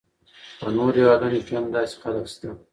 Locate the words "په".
0.59-0.67